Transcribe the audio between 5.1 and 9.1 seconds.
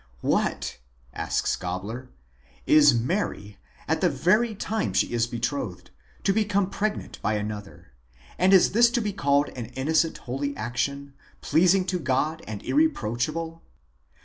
is betrothed, to become pregnant by another, and is this to